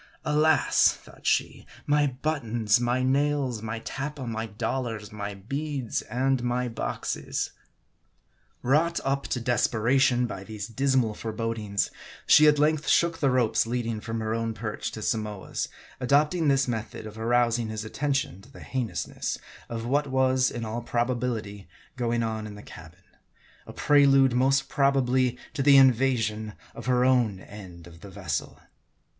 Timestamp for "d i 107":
18.63-18.71